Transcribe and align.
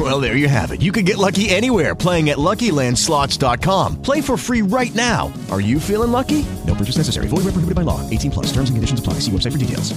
Well, 0.00 0.18
there 0.18 0.34
you 0.34 0.48
have 0.48 0.70
it. 0.72 0.80
You 0.80 0.92
can 0.92 1.04
get 1.04 1.18
lucky 1.18 1.50
anywhere 1.50 1.94
playing 1.94 2.30
at 2.30 2.38
LuckyLandSlots.com. 2.38 4.00
Play 4.00 4.22
for 4.22 4.38
free 4.38 4.62
right 4.62 4.94
now. 4.94 5.30
Are 5.50 5.60
you 5.60 5.78
feeling 5.78 6.10
lucky? 6.10 6.46
No 6.66 6.74
purchase 6.74 6.96
necessary. 6.96 7.28
Void 7.28 7.44
where 7.44 7.52
prohibited 7.52 7.74
by 7.74 7.82
law. 7.82 8.00
18 8.08 8.30
plus. 8.30 8.46
Terms 8.46 8.70
and 8.70 8.78
conditions 8.78 8.98
apply. 8.98 9.18
See 9.20 9.30
website 9.30 9.52
for 9.52 9.58
details. 9.58 9.92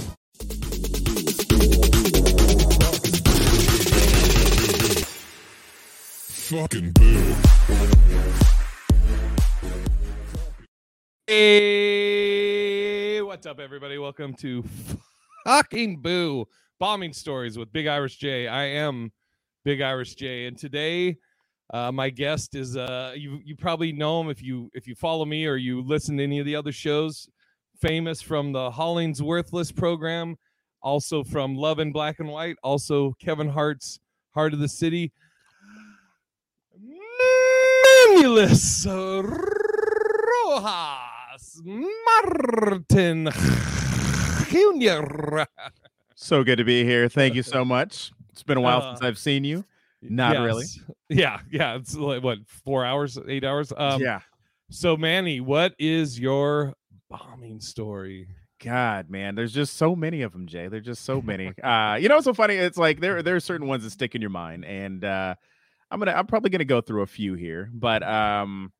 Fucking 6.50 6.90
boo. 6.92 7.34
Hey, 11.26 13.22
what's 13.22 13.46
up, 13.46 13.58
everybody? 13.58 13.96
Welcome 13.96 14.34
to 14.34 14.64
fucking 15.46 16.02
Boo 16.02 16.46
Bombing 16.78 17.14
Stories 17.14 17.56
with 17.56 17.72
Big 17.72 17.86
Irish 17.86 18.18
J. 18.18 18.46
I 18.48 18.64
am 18.64 19.10
Big 19.64 19.80
Irish 19.80 20.14
J, 20.14 20.46
and 20.46 20.58
today 20.58 21.16
uh, 21.72 21.90
my 21.90 22.10
guest 22.10 22.54
is 22.54 22.76
uh, 22.76 23.14
you. 23.16 23.40
You 23.44 23.56
probably 23.56 23.92
know 23.92 24.20
him 24.20 24.28
if 24.28 24.42
you 24.42 24.70
if 24.74 24.86
you 24.86 24.94
follow 24.94 25.24
me 25.24 25.46
or 25.46 25.56
you 25.56 25.82
listen 25.82 26.18
to 26.18 26.22
any 26.22 26.38
of 26.38 26.46
the 26.46 26.54
other 26.54 26.72
shows. 26.72 27.28
Famous 27.80 28.20
from 28.20 28.52
the 28.52 28.70
Hollingsworth 28.70 29.52
List 29.52 29.74
program, 29.74 30.36
also 30.82 31.24
from 31.24 31.56
Love 31.56 31.80
in 31.80 31.90
Black 31.92 32.20
and 32.20 32.28
White, 32.28 32.56
also 32.62 33.14
Kevin 33.20 33.48
Hart's 33.48 33.98
Heart 34.34 34.52
of 34.52 34.60
the 34.60 34.68
City. 34.68 35.12
Mamulus 38.12 38.86
Rojas 40.46 41.60
Martin 41.64 43.30
Jr. 44.48 45.44
So 46.14 46.44
good 46.44 46.58
to 46.58 46.64
be 46.64 46.84
here. 46.84 47.08
Thank 47.08 47.34
you 47.34 47.42
so 47.42 47.64
much. 47.64 48.12
It's 48.34 48.42
been 48.42 48.58
a 48.58 48.60
while 48.60 48.82
Uh, 48.82 48.94
since 48.94 49.02
I've 49.02 49.18
seen 49.18 49.44
you. 49.44 49.64
Not 50.02 50.36
really. 50.38 50.64
Yeah, 51.08 51.40
yeah. 51.50 51.76
It's 51.76 51.94
like 51.94 52.24
what 52.24 52.38
four 52.64 52.84
hours, 52.84 53.16
eight 53.28 53.44
hours. 53.44 53.72
Um, 53.76 54.00
yeah. 54.02 54.20
So 54.70 54.96
Manny, 54.96 55.38
what 55.40 55.74
is 55.78 56.18
your 56.18 56.74
bombing 57.08 57.60
story? 57.60 58.26
God, 58.60 59.08
man, 59.10 59.36
there's 59.36 59.52
just 59.52 59.76
so 59.76 59.94
many 59.94 60.22
of 60.22 60.32
them, 60.32 60.46
Jay. 60.46 60.66
There's 60.66 60.84
just 60.84 61.04
so 61.04 61.22
many. 61.22 61.52
uh, 61.62 61.96
you 62.00 62.08
know 62.08 62.16
what's 62.16 62.24
so 62.24 62.34
funny? 62.34 62.54
It's 62.56 62.78
like 62.78 63.00
there 63.00 63.22
there 63.22 63.36
are 63.36 63.40
certain 63.40 63.68
ones 63.68 63.84
that 63.84 63.90
stick 63.90 64.16
in 64.16 64.20
your 64.20 64.30
mind, 64.30 64.64
and 64.64 65.04
uh, 65.04 65.36
I'm 65.90 66.00
gonna 66.00 66.12
I'm 66.12 66.26
probably 66.26 66.50
gonna 66.50 66.64
go 66.64 66.80
through 66.80 67.02
a 67.02 67.06
few 67.06 67.34
here, 67.34 67.70
but 67.72 68.02
um, 68.02 68.72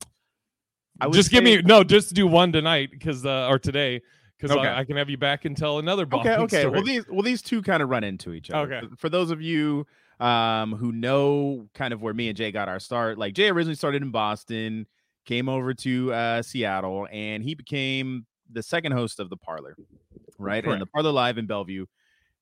I 1.01 1.09
just 1.11 1.31
give 1.31 1.45
me 1.45 1.63
no, 1.63 1.85
just 1.85 2.15
do 2.15 2.27
one 2.27 2.51
tonight 2.51 2.91
because 2.91 3.25
uh, 3.25 3.47
or 3.49 3.59
today 3.61 4.01
because 4.39 4.57
Okay. 4.57 4.69
I, 4.69 4.81
I 4.81 4.85
can 4.85 4.97
have 4.97 5.09
you 5.11 5.17
back 5.17 5.45
and 5.45 5.57
tell 5.57 5.79
another 5.79 6.07
Okay, 6.13 6.35
okay. 6.37 6.59
story. 6.61 6.71
Well, 6.75 6.83
these 6.85 7.07
well 7.09 7.23
these 7.23 7.43
two 7.43 7.63
kind 7.63 7.83
of 7.83 7.89
run 7.89 8.05
into 8.05 8.33
each 8.33 8.51
other. 8.51 8.75
Okay. 8.81 8.87
For- 8.99 9.09
those 9.09 9.31
of 9.31 9.41
you 9.41 9.87
um 10.21 10.75
who 10.75 10.93
know 10.93 11.69
kind 11.75 11.93
of 11.93 12.01
where 12.01 12.15
me 12.15 12.29
and 12.29 12.37
Jay 12.37 12.53
got 12.53 12.69
our 12.69 12.79
start, 12.81 13.19
like 13.19 13.35
Jay 13.35 13.49
originally 13.49 13.75
started 13.75 14.03
in 14.03 14.11
Boston, 14.11 14.87
came 15.25 15.49
over 15.49 15.75
to 15.75 16.13
uh 16.13 16.43
Seattle, 16.43 17.07
and 17.11 17.43
he 17.43 17.55
became 17.55 18.27
the 18.51 18.63
second 18.63 18.93
host 18.93 19.19
of 19.21 19.31
the 19.31 19.37
Parlor, 19.37 19.77
right? 20.39 20.65
And 20.65 20.81
the 20.81 20.87
Parlor 20.87 21.13
Live 21.13 21.39
in 21.39 21.47
Bellevue 21.47 21.87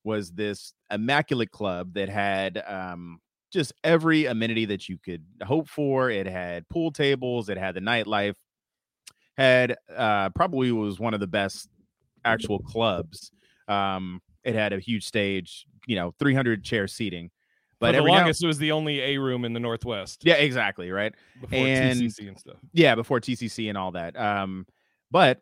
was 0.03 0.31
this 0.31 0.73
immaculate 0.91 1.51
club 1.51 1.93
that 1.93 2.09
had 2.09 2.63
um 2.67 3.19
just 3.51 3.73
every 3.83 4.25
amenity 4.25 4.65
that 4.65 4.89
you 4.89 4.97
could 4.97 5.25
hope 5.43 5.69
for. 5.69 6.09
It 6.09 6.27
had 6.27 6.67
pool 6.69 6.91
tables, 6.91 7.49
it 7.49 7.57
had 7.57 7.75
the 7.75 7.81
nightlife, 7.81 8.35
had 9.37 9.75
uh 9.95 10.29
probably 10.31 10.71
was 10.71 10.99
one 10.99 11.13
of 11.13 11.19
the 11.19 11.27
best 11.27 11.69
actual 12.25 12.59
clubs. 12.59 13.31
Um, 13.67 14.21
it 14.43 14.55
had 14.55 14.73
a 14.73 14.79
huge 14.79 15.05
stage, 15.05 15.65
you 15.87 15.95
know, 15.95 16.13
300 16.19 16.63
chair 16.63 16.87
seating. 16.87 17.29
For 17.29 17.87
But 17.87 17.91
the 17.93 17.97
every 17.99 18.11
now- 18.11 18.17
longest, 18.19 18.43
it 18.43 18.47
was 18.47 18.57
the 18.57 18.71
only 18.71 18.99
A 19.01 19.17
room 19.17 19.45
in 19.45 19.53
the 19.53 19.59
Northwest. 19.59 20.21
yeah, 20.25 20.35
exactly, 20.35 20.91
right. 20.91 21.13
before 21.41 21.59
and- 21.59 21.99
TCC 21.99 22.27
and 22.27 22.39
stuff. 22.39 22.57
Yeah, 22.73 22.95
before 22.95 23.19
TCC 23.19 23.69
and 23.69 23.77
all 23.77 23.91
that. 23.91 24.17
Um, 24.17 24.65
but 25.11 25.41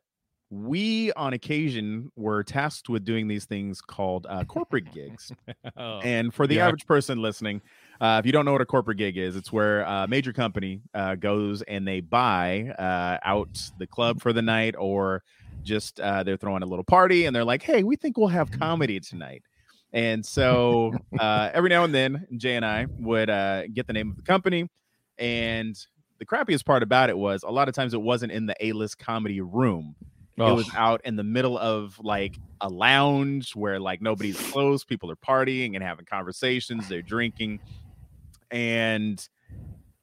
we 0.52 1.14
on 1.14 1.34
occasion 1.34 2.12
were 2.18 2.44
tasked 2.44 2.90
with 2.90 3.06
doing 3.06 3.28
these 3.30 3.46
things 3.46 3.82
called 3.82 4.28
uh, 4.30 4.46
corporate 4.46 4.92
gigs. 4.92 5.34
Oh, 5.76 6.06
And 6.06 6.34
for 6.34 6.48
the 6.48 6.58
Yeah. 6.58 6.62
average 6.62 6.86
person 6.86 7.22
listening, 7.22 7.62
uh, 8.02 8.18
if 8.20 8.26
you 8.28 8.32
don't 8.34 8.46
know 8.46 8.54
what 8.54 8.62
a 8.62 8.66
corporate 8.68 8.98
gig 8.98 9.18
is, 9.18 9.36
it's 9.36 9.52
where 9.52 9.82
a 9.82 10.08
major 10.08 10.34
company 10.34 10.82
uh, 10.94 11.16
goes 11.16 11.62
and 11.64 11.88
they 11.88 12.02
buy 12.02 12.70
uh, 12.80 13.20
out 13.24 13.72
the 13.78 13.88
club 13.88 14.22
for 14.22 14.34
the 14.34 14.42
night, 14.42 14.76
or 14.78 15.24
just 15.64 16.00
uh, 16.00 16.24
they're 16.24 16.38
throwing 16.38 16.64
a 16.64 16.68
little 16.68 16.86
party 16.86 17.26
and 17.26 17.36
they're 17.36 17.46
like, 17.46 17.64
"Hey, 17.64 17.84
we 17.84 17.96
think 17.98 18.18
we'll 18.18 18.28
have 18.30 18.52
comedy 18.52 19.00
tonight." 19.00 19.44
And 19.94 20.26
so 20.26 20.98
uh, 21.20 21.50
every 21.54 21.70
now 21.70 21.84
and 21.84 21.94
then, 21.94 22.28
Jay 22.38 22.56
and 22.56 22.66
I 22.66 22.88
would 22.98 23.30
uh, 23.30 23.68
get 23.74 23.88
the 23.88 23.94
name 23.94 24.10
of 24.12 24.18
the 24.18 24.24
company. 24.24 24.68
And 25.18 25.76
the 26.20 26.26
crappiest 26.26 26.66
part 26.66 26.84
about 26.84 27.10
it 27.10 27.18
was 27.18 27.44
a 27.44 27.52
lot 27.52 27.68
of 27.70 27.76
times 27.76 27.94
it 27.94 28.02
wasn't 28.02 28.32
in 28.32 28.46
the 28.46 28.56
A-list 28.66 28.98
comedy 29.00 29.42
room 29.42 29.96
it 30.48 30.56
was 30.56 30.70
out 30.76 31.02
in 31.06 31.16
the 31.16 31.24
middle 31.24 31.58
of 31.58 32.00
like 32.04 32.38
a 32.62 32.70
lounge 32.70 33.56
where 33.56 33.80
like 33.80 34.02
nobody's 34.02 34.40
close 34.52 34.84
people 34.84 35.10
are 35.12 35.16
partying 35.16 35.76
and 35.76 35.84
having 35.84 36.06
conversations 36.06 36.88
they're 36.88 37.02
drinking. 37.02 37.60
And 38.50 39.26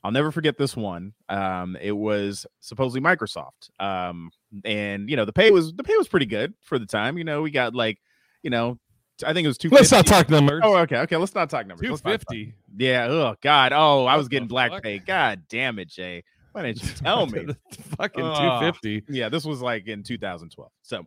i'll 0.05 0.13
never 0.13 0.31
forget 0.31 0.57
this 0.57 0.77
one 0.77 1.13
um 1.29 1.77
it 1.81 1.91
was 1.91 2.47
supposedly 2.61 3.01
microsoft 3.01 3.69
um 3.81 4.31
and 4.65 5.11
you 5.11 5.17
know 5.17 5.25
the 5.25 5.33
pay 5.33 5.51
was 5.51 5.75
the 5.75 5.83
pay 5.83 5.97
was 5.97 6.07
pretty 6.07 6.25
good 6.25 6.55
for 6.63 6.79
the 6.79 6.87
time 6.87 7.19
you 7.19 7.25
know 7.25 7.43
we 7.43 7.51
got 7.51 7.75
like 7.75 7.99
you 8.45 8.49
know 8.49 8.79
i 9.27 9.33
think 9.33 9.45
it 9.45 9.49
was 9.49 9.59
two 9.59 9.69
Let's 9.71 9.91
not 9.91 10.07
talk 10.07 10.31
numbers. 10.31 10.61
oh 10.65 10.77
okay 10.79 10.99
okay 10.99 11.17
let's 11.17 11.35
not 11.35 11.51
talk 11.51 11.67
numbers 11.67 11.85
Two 11.85 11.91
Let's 11.91 12.05
not 12.05 12.11
talk- 12.13 12.21
fifty. 12.31 12.55
yeah 12.77 13.07
oh 13.11 13.35
god 13.43 13.73
oh 13.73 14.05
i 14.07 14.15
was 14.17 14.29
getting 14.29 14.47
black 14.47 14.85
pay 14.85 15.01
god 15.01 15.43
damn 15.49 15.81
it 15.81 15.89
jay 15.89 16.23
why 16.59 16.73
didn't 16.73 16.83
you 16.83 16.89
tell 16.97 17.27
me? 17.27 17.47
Fucking 17.97 18.25
two 18.25 18.61
fifty. 18.61 19.03
yeah 19.09 19.29
this 19.29 19.45
was 19.45 19.61
like 19.61 19.87
in 19.87 20.03
2012 20.03 20.71
so 20.83 21.05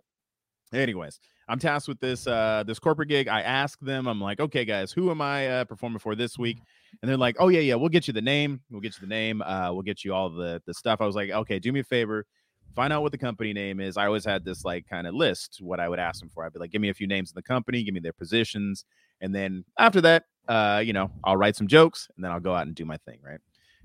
anyways 0.73 1.19
i'm 1.49 1.59
tasked 1.59 1.87
with 1.89 1.99
this 1.99 2.27
uh 2.27 2.63
this 2.65 2.79
corporate 2.79 3.09
gig. 3.09 3.27
I 3.27 3.41
ask 3.41 3.77
them 3.81 4.07
i'm 4.07 4.21
like 4.21 4.39
okay 4.39 4.63
guys 4.63 4.91
who 4.91 5.11
am 5.11 5.21
i 5.21 5.47
uh 5.47 5.65
performing 5.65 5.99
for 5.99 6.15
this 6.15 6.37
week? 6.37 6.59
And 7.01 7.09
they're 7.09 7.17
like 7.17 7.35
oh 7.39 7.49
yeah 7.49 7.59
yeah 7.59 7.75
we'll 7.75 7.89
get 7.89 8.07
you 8.07 8.13
the 8.13 8.21
name. 8.21 8.61
We'll 8.69 8.81
get 8.81 8.95
you 8.95 9.01
the 9.01 9.13
name. 9.13 9.41
Uh 9.41 9.71
we'll 9.73 9.81
get 9.81 10.05
you 10.05 10.13
all 10.13 10.29
the 10.29 10.61
the 10.65 10.73
stuff. 10.73 11.01
I 11.01 11.05
was 11.05 11.15
like 11.15 11.29
okay 11.31 11.59
do 11.59 11.71
me 11.73 11.81
a 11.81 11.83
favor. 11.83 12.25
Find 12.73 12.93
out 12.93 13.01
what 13.01 13.11
the 13.11 13.17
company 13.17 13.51
name 13.51 13.81
is. 13.81 13.97
I 13.97 14.05
always 14.05 14.23
had 14.23 14.45
this 14.45 14.63
like 14.63 14.87
kind 14.87 15.05
of 15.07 15.13
list 15.13 15.57
what 15.61 15.81
i 15.81 15.89
would 15.89 15.99
ask 15.99 16.21
them 16.21 16.29
for. 16.33 16.45
I'd 16.45 16.53
be 16.53 16.59
like 16.59 16.71
give 16.71 16.81
me 16.81 16.89
a 16.89 16.93
few 16.93 17.07
names 17.07 17.31
in 17.31 17.35
the 17.35 17.43
company. 17.43 17.83
Give 17.83 17.93
me 17.93 17.99
their 17.99 18.13
positions. 18.13 18.85
And 19.19 19.35
then 19.35 19.65
after 19.77 19.99
that 20.01 20.23
uh 20.47 20.81
you 20.85 20.93
know 20.93 21.11
i'll 21.23 21.37
write 21.37 21.55
some 21.55 21.67
jokes 21.67 22.07
and 22.15 22.23
then 22.23 22.31
i'll 22.31 22.39
go 22.39 22.55
out 22.55 22.65
and 22.65 22.73
do 22.75 22.85
my 22.85 22.97
thing 22.97 23.19
right? 23.23 23.39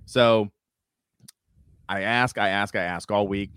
So 0.05 0.51
i 1.89 2.03
ask 2.03 2.39
i 2.39 2.49
ask 2.49 2.75
i 2.77 2.83
ask 2.83 3.11
all 3.11 3.27
week 3.29 3.51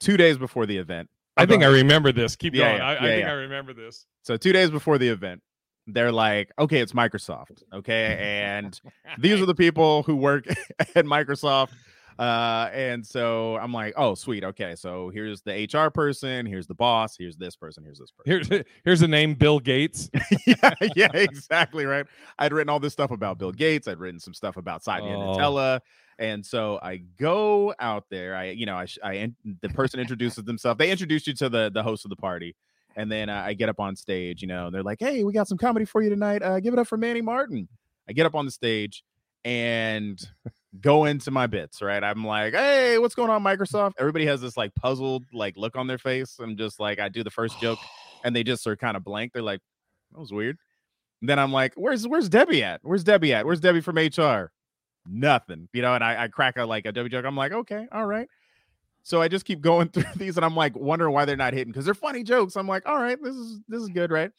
two 0.00 0.16
days 0.16 0.38
before 0.38 0.66
the 0.66 0.76
event 0.76 1.08
I 1.36 1.46
think 1.46 1.62
I 1.62 1.68
remember 1.68 2.12
this. 2.12 2.36
Keep 2.36 2.54
Yeah, 2.54 2.68
going. 2.68 2.78
yeah, 2.78 2.84
I, 2.86 2.90
I 2.90 2.94
yeah, 2.94 3.00
think 3.00 3.22
yeah. 3.24 3.30
I 3.30 3.32
remember 3.34 3.72
this. 3.72 4.04
So 4.24 4.36
two 4.36 4.52
days 4.52 4.68
before 4.68 4.98
the 4.98 5.08
event, 5.08 5.40
they're 5.86 6.12
like, 6.12 6.50
okay, 6.58 6.80
it's 6.80 6.92
Microsoft. 6.92 7.62
Okay. 7.72 8.18
And 8.20 8.78
these 9.18 9.40
are 9.40 9.46
the 9.46 9.54
people 9.54 10.02
who 10.02 10.16
work 10.16 10.44
at 10.94 11.06
Microsoft. 11.06 11.70
Uh, 12.18 12.68
and 12.74 13.06
so 13.06 13.56
I'm 13.56 13.72
like, 13.72 13.94
oh, 13.96 14.14
sweet. 14.14 14.44
Okay. 14.44 14.74
So 14.74 15.08
here's 15.08 15.40
the 15.40 15.66
HR 15.72 15.88
person, 15.90 16.44
here's 16.44 16.66
the 16.66 16.74
boss, 16.74 17.16
here's 17.16 17.38
this 17.38 17.56
person, 17.56 17.84
here's 17.84 17.98
this 17.98 18.10
person. 18.10 18.30
Here's 18.50 18.64
here's 18.84 19.00
a 19.02 19.08
name, 19.08 19.32
Bill 19.32 19.60
Gates. 19.60 20.10
yeah, 20.46 20.74
yeah, 20.94 21.08
exactly. 21.14 21.86
Right. 21.86 22.04
I'd 22.38 22.52
written 22.52 22.68
all 22.68 22.80
this 22.80 22.92
stuff 22.92 23.12
about 23.12 23.38
Bill 23.38 23.52
Gates. 23.52 23.88
I'd 23.88 23.98
written 23.98 24.20
some 24.20 24.34
stuff 24.34 24.58
about 24.58 24.84
Satya 24.84 25.08
Oh. 25.16 25.20
Nadella. 25.38 25.80
And 26.20 26.44
so 26.44 26.78
I 26.82 26.98
go 27.18 27.74
out 27.80 28.04
there. 28.10 28.36
I, 28.36 28.50
you 28.50 28.66
know, 28.66 28.76
I, 28.76 28.86
I, 29.02 29.32
the 29.62 29.70
person 29.70 29.98
introduces 29.98 30.44
themselves. 30.44 30.78
They 30.78 30.90
introduce 30.90 31.26
you 31.26 31.32
to 31.34 31.48
the 31.48 31.70
the 31.72 31.82
host 31.82 32.04
of 32.04 32.10
the 32.10 32.16
party, 32.16 32.54
and 32.94 33.10
then 33.10 33.30
I 33.30 33.54
get 33.54 33.70
up 33.70 33.80
on 33.80 33.96
stage. 33.96 34.42
You 34.42 34.48
know, 34.48 34.70
they're 34.70 34.82
like, 34.82 34.98
"Hey, 35.00 35.24
we 35.24 35.32
got 35.32 35.48
some 35.48 35.56
comedy 35.56 35.86
for 35.86 36.02
you 36.02 36.10
tonight. 36.10 36.42
Uh, 36.42 36.60
give 36.60 36.74
it 36.74 36.78
up 36.78 36.86
for 36.86 36.98
Manny 36.98 37.22
Martin." 37.22 37.68
I 38.06 38.12
get 38.12 38.26
up 38.26 38.34
on 38.34 38.44
the 38.44 38.50
stage 38.50 39.02
and 39.46 40.20
go 40.80 41.06
into 41.06 41.30
my 41.30 41.46
bits. 41.46 41.80
Right. 41.80 42.04
I'm 42.04 42.22
like, 42.22 42.52
"Hey, 42.52 42.98
what's 42.98 43.14
going 43.14 43.30
on, 43.30 43.42
Microsoft?" 43.42 43.92
Everybody 43.98 44.26
has 44.26 44.42
this 44.42 44.58
like 44.58 44.74
puzzled 44.74 45.24
like 45.32 45.56
look 45.56 45.74
on 45.74 45.86
their 45.86 45.98
face. 45.98 46.36
I'm 46.38 46.54
just 46.54 46.78
like, 46.78 47.00
I 47.00 47.08
do 47.08 47.24
the 47.24 47.30
first 47.30 47.58
joke, 47.62 47.78
and 48.24 48.36
they 48.36 48.44
just 48.44 48.66
are 48.66 48.76
kind 48.76 48.94
of 48.94 49.04
blank. 49.04 49.32
They're 49.32 49.42
like, 49.42 49.60
"That 50.12 50.20
was 50.20 50.32
weird." 50.32 50.58
then 51.22 51.38
I'm 51.38 51.52
like, 51.52 51.72
"Where's 51.76 52.06
Where's 52.06 52.28
Debbie 52.28 52.62
at? 52.62 52.80
Where's 52.82 53.04
Debbie 53.04 53.32
at? 53.32 53.46
Where's 53.46 53.60
Debbie 53.60 53.80
from 53.80 53.96
HR?" 53.96 54.52
Nothing, 55.10 55.68
you 55.72 55.82
know. 55.82 55.94
And 55.94 56.04
I, 56.04 56.24
I 56.24 56.28
crack 56.28 56.56
a 56.56 56.64
like 56.64 56.86
a 56.86 56.92
Debbie 56.92 57.08
joke. 57.08 57.24
I'm 57.24 57.36
like, 57.36 57.52
"Okay, 57.52 57.86
all 57.92 58.06
right." 58.06 58.28
So 59.02 59.20
I 59.20 59.28
just 59.28 59.44
keep 59.44 59.60
going 59.60 59.88
through 59.92 60.04
these 60.16 60.36
and 60.36 60.44
I'm 60.44 60.56
like 60.56 60.76
wondering 60.76 61.12
why 61.12 61.24
they're 61.24 61.36
not 61.36 61.54
hitting 61.54 61.72
because 61.72 61.84
they're 61.84 61.94
funny 61.94 62.22
jokes. 62.22 62.56
I'm 62.56 62.68
like, 62.68 62.86
all 62.86 63.00
right, 63.00 63.18
this 63.22 63.34
is 63.34 63.60
this 63.68 63.82
is 63.82 63.88
good, 63.88 64.10
right? 64.10 64.30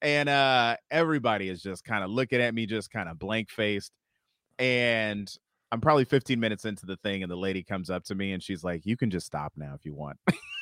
And 0.00 0.28
uh 0.28 0.76
everybody 0.90 1.48
is 1.48 1.62
just 1.62 1.84
kind 1.84 2.04
of 2.04 2.10
looking 2.10 2.40
at 2.40 2.54
me, 2.54 2.66
just 2.66 2.90
kind 2.90 3.08
of 3.08 3.18
blank 3.18 3.50
faced. 3.50 3.92
And 4.58 5.30
I'm 5.70 5.80
probably 5.80 6.04
15 6.04 6.40
minutes 6.40 6.64
into 6.64 6.86
the 6.86 6.96
thing, 6.96 7.22
and 7.22 7.30
the 7.30 7.36
lady 7.36 7.62
comes 7.62 7.90
up 7.90 8.04
to 8.04 8.14
me 8.14 8.32
and 8.32 8.42
she's 8.42 8.64
like, 8.64 8.86
You 8.86 8.96
can 8.96 9.10
just 9.10 9.26
stop 9.26 9.52
now 9.56 9.74
if 9.74 9.84
you 9.84 9.94
want. 9.94 10.18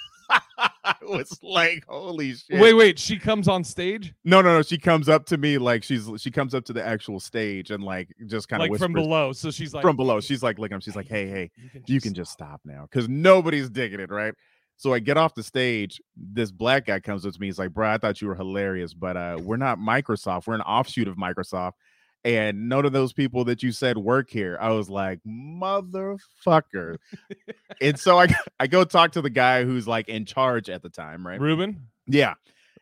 I 0.88 0.94
was 1.02 1.38
like, 1.42 1.84
holy 1.88 2.34
shit. 2.34 2.60
Wait, 2.60 2.74
wait. 2.74 2.98
She 2.98 3.18
comes 3.18 3.48
on 3.48 3.64
stage 3.64 4.14
No, 4.24 4.40
no, 4.40 4.54
no. 4.54 4.62
She 4.62 4.78
comes 4.78 5.08
up 5.08 5.26
to 5.26 5.36
me 5.36 5.58
like 5.58 5.82
she's 5.82 6.08
she 6.18 6.30
comes 6.30 6.54
up 6.54 6.64
to 6.66 6.72
the 6.72 6.84
actual 6.84 7.18
stage 7.18 7.72
and 7.72 7.82
like 7.82 8.08
just 8.26 8.48
kind 8.48 8.62
of 8.62 8.70
like 8.70 8.78
from 8.78 8.92
below. 8.92 9.32
So 9.32 9.50
she's 9.50 9.74
like 9.74 9.82
from 9.82 9.96
below. 9.96 10.20
She's 10.20 10.42
like 10.44 10.58
looking. 10.60 10.78
She's 10.78 10.94
like, 10.94 11.08
hey, 11.08 11.26
hey, 11.26 11.50
you 11.86 12.00
can 12.00 12.14
just 12.14 12.30
stop 12.30 12.60
now 12.64 12.86
because 12.88 13.08
nobody's 13.08 13.68
digging 13.68 13.98
it, 13.98 14.10
right? 14.10 14.32
So 14.76 14.94
I 14.94 15.00
get 15.00 15.16
off 15.16 15.34
the 15.34 15.42
stage. 15.42 16.00
This 16.16 16.52
black 16.52 16.86
guy 16.86 17.00
comes 17.00 17.26
up 17.26 17.32
to 17.32 17.40
me. 17.40 17.46
He's 17.48 17.58
like, 17.58 17.72
bro, 17.72 17.90
I 17.90 17.98
thought 17.98 18.20
you 18.20 18.28
were 18.28 18.34
hilarious, 18.34 18.94
but 18.94 19.16
uh, 19.16 19.38
we're 19.40 19.56
not 19.56 19.78
Microsoft. 19.78 20.46
We're 20.46 20.54
an 20.54 20.60
offshoot 20.60 21.08
of 21.08 21.16
Microsoft. 21.16 21.72
And 22.26 22.68
none 22.68 22.84
of 22.84 22.92
those 22.92 23.12
people 23.12 23.44
that 23.44 23.62
you 23.62 23.70
said 23.70 23.96
work 23.96 24.28
here. 24.28 24.58
I 24.60 24.70
was 24.70 24.90
like, 24.90 25.20
motherfucker. 25.24 26.96
and 27.80 28.00
so 28.00 28.18
I 28.18 28.26
I 28.58 28.66
go 28.66 28.82
talk 28.82 29.12
to 29.12 29.22
the 29.22 29.30
guy 29.30 29.62
who's 29.62 29.86
like 29.86 30.08
in 30.08 30.24
charge 30.24 30.68
at 30.68 30.82
the 30.82 30.88
time, 30.88 31.24
right? 31.24 31.40
Ruben. 31.40 31.86
Yeah. 32.08 32.34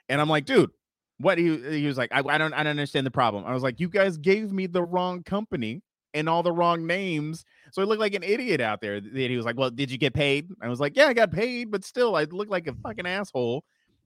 And 0.08 0.18
I'm 0.18 0.30
like, 0.30 0.46
dude, 0.46 0.70
what 1.18 1.36
he 1.36 1.58
he 1.78 1.86
was 1.86 1.98
like, 1.98 2.10
I, 2.10 2.20
I 2.26 2.38
don't 2.38 2.54
I 2.54 2.62
don't 2.62 2.70
understand 2.70 3.06
the 3.06 3.10
problem. 3.10 3.44
I 3.44 3.52
was 3.52 3.62
like, 3.62 3.80
you 3.80 3.88
guys 3.90 4.16
gave 4.16 4.50
me 4.50 4.66
the 4.66 4.82
wrong 4.82 5.22
company 5.22 5.82
and 6.14 6.26
all 6.26 6.42
the 6.42 6.50
wrong 6.50 6.86
names. 6.86 7.44
So 7.72 7.82
I 7.82 7.84
looked 7.84 8.00
like 8.00 8.14
an 8.14 8.22
idiot 8.22 8.62
out 8.62 8.80
there. 8.80 8.94
And 8.94 9.14
he 9.14 9.36
was 9.36 9.44
like, 9.44 9.58
Well, 9.58 9.70
did 9.70 9.90
you 9.90 9.98
get 9.98 10.14
paid? 10.14 10.48
I 10.62 10.68
was 10.68 10.80
like, 10.80 10.96
Yeah, 10.96 11.08
I 11.08 11.12
got 11.12 11.30
paid, 11.30 11.70
but 11.70 11.84
still 11.84 12.16
I 12.16 12.24
look 12.24 12.48
like 12.48 12.66
a 12.66 12.74
fucking 12.82 13.06
asshole. 13.06 13.62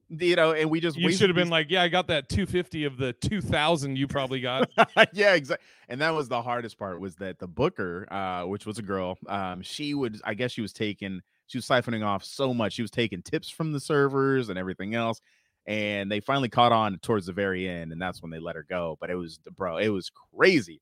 You 0.09 0.35
know, 0.35 0.53
and 0.53 0.71
we 0.71 0.79
just 0.79 0.97
You 0.97 1.11
should 1.11 1.29
have 1.29 1.35
been 1.35 1.49
like, 1.49 1.69
yeah, 1.69 1.83
I 1.83 1.87
got 1.87 2.07
that 2.07 2.29
250 2.29 2.85
of 2.85 2.97
the 2.97 3.13
2000 3.13 3.95
you 3.95 4.07
probably 4.07 4.41
got. 4.41 4.69
yeah, 5.13 5.35
exactly. 5.35 5.65
And 5.87 6.01
that 6.01 6.15
was 6.15 6.27
the 6.27 6.41
hardest 6.41 6.79
part 6.79 6.99
was 6.99 7.15
that 7.17 7.37
the 7.37 7.47
booker, 7.47 8.11
uh, 8.11 8.43
which 8.45 8.65
was 8.65 8.79
a 8.79 8.81
girl, 8.81 9.17
um, 9.27 9.61
she 9.61 9.93
would, 9.93 10.19
I 10.23 10.33
guess 10.33 10.51
she 10.51 10.61
was 10.61 10.73
taking, 10.73 11.21
she 11.45 11.59
was 11.59 11.67
siphoning 11.67 12.03
off 12.03 12.23
so 12.23 12.55
much. 12.55 12.73
She 12.73 12.81
was 12.81 12.89
taking 12.89 13.21
tips 13.21 13.51
from 13.51 13.71
the 13.71 13.79
servers 13.79 14.49
and 14.49 14.57
everything 14.57 14.95
else. 14.95 15.21
And 15.67 16.11
they 16.11 16.21
finally 16.21 16.49
caught 16.49 16.71
on 16.71 16.97
towards 17.03 17.27
the 17.27 17.33
very 17.33 17.69
end, 17.69 17.91
and 17.91 18.01
that's 18.01 18.23
when 18.23 18.31
they 18.31 18.39
let 18.39 18.55
her 18.55 18.65
go. 18.67 18.97
But 18.99 19.11
it 19.11 19.15
was, 19.15 19.39
bro, 19.55 19.77
it 19.77 19.89
was 19.89 20.09
crazy. 20.35 20.81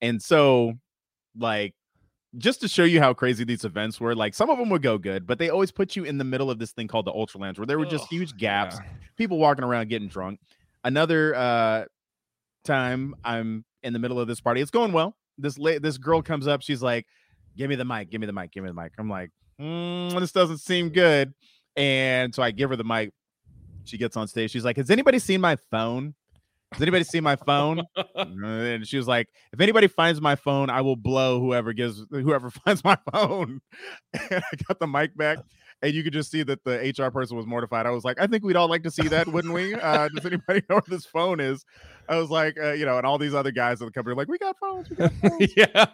And 0.00 0.22
so, 0.22 0.74
like, 1.36 1.74
just 2.38 2.60
to 2.60 2.68
show 2.68 2.84
you 2.84 3.00
how 3.00 3.12
crazy 3.12 3.44
these 3.44 3.64
events 3.64 4.00
were, 4.00 4.14
like 4.14 4.34
some 4.34 4.50
of 4.50 4.58
them 4.58 4.68
would 4.70 4.82
go 4.82 4.98
good, 4.98 5.26
but 5.26 5.38
they 5.38 5.50
always 5.50 5.70
put 5.70 5.96
you 5.96 6.04
in 6.04 6.18
the 6.18 6.24
middle 6.24 6.50
of 6.50 6.58
this 6.58 6.72
thing 6.72 6.88
called 6.88 7.06
the 7.06 7.12
Ultra 7.12 7.40
Lounge, 7.40 7.58
where 7.58 7.66
there 7.66 7.78
were 7.78 7.86
just 7.86 8.08
huge 8.08 8.36
gaps 8.36 8.76
yeah. 8.78 8.88
people 9.16 9.38
walking 9.38 9.64
around 9.64 9.88
getting 9.88 10.08
drunk. 10.08 10.40
Another 10.84 11.34
uh 11.34 11.84
time 12.64 13.14
I'm 13.24 13.64
in 13.82 13.92
the 13.92 13.98
middle 13.98 14.20
of 14.20 14.28
this 14.28 14.40
party. 14.40 14.60
It's 14.60 14.70
going 14.70 14.92
well. 14.92 15.16
This 15.38 15.58
la- 15.58 15.78
this 15.80 15.98
girl 15.98 16.22
comes 16.22 16.46
up, 16.46 16.62
she's 16.62 16.82
like, 16.82 17.06
"Give 17.56 17.68
me 17.68 17.76
the 17.76 17.84
mic, 17.84 18.10
give 18.10 18.20
me 18.20 18.26
the 18.26 18.32
mic, 18.32 18.52
give 18.52 18.62
me 18.62 18.70
the 18.70 18.74
mic." 18.74 18.92
I'm 18.98 19.08
like, 19.08 19.30
"Mm, 19.60 20.18
"This 20.20 20.32
doesn't 20.32 20.58
seem 20.58 20.90
good." 20.90 21.32
And 21.76 22.34
so 22.34 22.42
I 22.42 22.50
give 22.50 22.70
her 22.70 22.76
the 22.76 22.84
mic. 22.84 23.12
She 23.84 23.96
gets 23.96 24.16
on 24.16 24.28
stage. 24.28 24.50
She's 24.50 24.64
like, 24.64 24.76
"Has 24.76 24.90
anybody 24.90 25.18
seen 25.18 25.40
my 25.40 25.56
phone? 25.70 26.14
Has 26.72 26.82
anybody 26.82 27.04
see 27.04 27.20
my 27.20 27.36
phone?" 27.36 27.82
and 28.14 28.86
she 28.86 28.96
was 28.96 29.08
like, 29.08 29.28
"If 29.52 29.60
anybody 29.60 29.88
finds 29.88 30.20
my 30.20 30.36
phone, 30.36 30.70
I 30.70 30.80
will 30.82 30.96
blow 30.96 31.40
whoever 31.40 31.72
gives 31.72 32.04
whoever 32.10 32.50
finds 32.64 32.84
my 32.84 32.96
phone." 33.12 33.60
And 34.30 34.42
I 34.44 34.56
got 34.68 34.78
the 34.78 34.86
mic 34.86 35.16
back, 35.16 35.38
and 35.82 35.92
you 35.92 36.04
could 36.04 36.12
just 36.12 36.30
see 36.30 36.44
that 36.44 36.62
the 36.64 36.94
HR 36.96 37.10
person 37.10 37.36
was 37.36 37.44
mortified. 37.46 37.86
I 37.86 37.90
was 37.90 38.04
like, 38.04 38.20
"I 38.20 38.26
think 38.28 38.44
we'd 38.44 38.54
all 38.56 38.68
like 38.68 38.84
to 38.84 38.90
see 38.90 39.08
that, 39.08 39.26
wouldn't 39.26 39.52
we? 39.52 39.74
Uh, 39.74 40.08
does 40.14 40.24
anybody 40.24 40.62
know 40.70 40.76
where 40.76 40.82
this 40.86 41.06
phone 41.06 41.40
is?" 41.40 41.64
I 42.08 42.16
was 42.18 42.30
like, 42.30 42.56
uh, 42.60 42.72
you 42.72 42.86
know, 42.86 42.98
and 42.98 43.06
all 43.06 43.18
these 43.18 43.34
other 43.34 43.50
guys 43.52 43.80
at 43.82 43.86
the 43.86 43.92
company 43.92 44.12
are 44.12 44.16
like, 44.16 44.28
"We 44.28 44.38
got 44.38 44.56
phones, 44.58 44.88
we 44.90 44.96
got 44.96 45.12
phones." 45.22 45.52
yeah, 45.56 45.86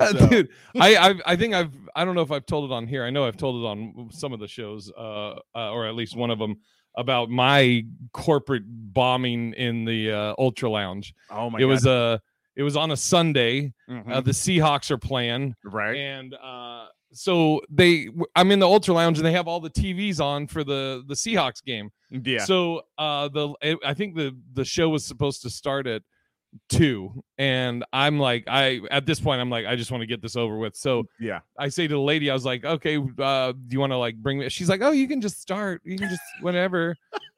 Uh, 0.00 0.06
So- 0.12 0.26
dude. 0.28 0.48
I 0.80 0.96
I've, 0.96 1.20
I 1.26 1.36
think 1.36 1.52
I've 1.54 1.72
I 1.94 2.04
don't 2.06 2.14
know 2.14 2.22
if 2.22 2.30
I've 2.32 2.46
told 2.46 2.70
it 2.70 2.74
on 2.74 2.86
here. 2.86 3.04
I 3.04 3.10
know 3.10 3.26
I've 3.26 3.36
told 3.36 3.62
it 3.62 3.66
on 3.66 4.08
some 4.10 4.32
of 4.32 4.40
the 4.40 4.48
shows, 4.48 4.90
uh, 4.96 5.34
uh 5.54 5.70
or 5.70 5.86
at 5.86 5.94
least 5.94 6.16
one 6.16 6.30
of 6.30 6.38
them 6.38 6.56
about 6.96 7.30
my 7.30 7.84
corporate 8.12 8.62
bombing 8.66 9.52
in 9.54 9.84
the 9.84 10.12
uh, 10.12 10.34
Ultra 10.38 10.70
Lounge. 10.70 11.14
oh 11.30 11.50
my 11.50 11.58
it 11.60 11.64
was 11.64 11.86
a 11.86 12.20
it 12.56 12.62
was 12.62 12.76
on 12.76 12.90
a 12.92 12.96
Sunday. 12.96 13.72
Mhm. 13.90 14.10
Uh, 14.12 14.20
the 14.20 14.30
Seahawks 14.30 14.90
are 14.92 14.98
playing, 14.98 15.56
right. 15.64 15.96
and 15.96 16.34
uh, 16.34 16.86
so 17.12 17.60
they 17.68 18.08
I'm 18.36 18.50
in 18.52 18.58
the 18.60 18.68
Ultra 18.68 18.94
Lounge 18.94 19.18
and 19.18 19.26
they 19.26 19.32
have 19.32 19.48
all 19.48 19.60
the 19.60 19.70
TVs 19.70 20.20
on 20.20 20.46
for 20.46 20.62
the 20.64 21.04
the 21.06 21.14
Seahawks 21.14 21.62
game. 21.64 21.90
yeah. 22.10 22.44
So 22.44 22.82
uh 22.98 23.28
the 23.28 23.54
I 23.84 23.94
think 23.94 24.14
the 24.16 24.36
the 24.52 24.64
show 24.64 24.88
was 24.88 25.04
supposed 25.04 25.42
to 25.42 25.50
start 25.50 25.86
at 25.86 26.02
two 26.68 27.22
and 27.38 27.84
I'm 27.92 28.18
like 28.18 28.44
I 28.48 28.80
at 28.90 29.06
this 29.06 29.20
point 29.20 29.40
I'm 29.40 29.50
like 29.50 29.66
I 29.66 29.76
just 29.76 29.90
want 29.90 30.02
to 30.02 30.06
get 30.06 30.22
this 30.22 30.36
over 30.36 30.56
with. 30.56 30.76
So 30.76 31.04
yeah. 31.20 31.40
I 31.58 31.68
say 31.68 31.86
to 31.88 31.94
the 31.94 32.00
lady 32.00 32.30
I 32.30 32.34
was 32.34 32.44
like, 32.44 32.64
"Okay, 32.64 32.96
uh 33.18 33.52
do 33.52 33.58
you 33.70 33.80
want 33.80 33.92
to 33.92 33.96
like 33.98 34.16
bring 34.16 34.38
me?" 34.38 34.48
She's 34.48 34.68
like, 34.68 34.80
"Oh, 34.82 34.92
you 34.92 35.08
can 35.08 35.20
just 35.20 35.40
start. 35.40 35.82
You 35.84 35.98
can 35.98 36.08
just 36.08 36.22
whenever." 36.42 36.96